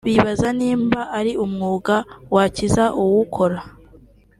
bibaza 0.07 0.49
niba 0.61 0.99
ari 1.19 1.31
umwuga 1.45 1.95
wakiza 2.35 2.83
uwukora 3.01 3.57